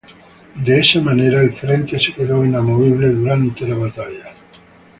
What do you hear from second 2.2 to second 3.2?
inamovible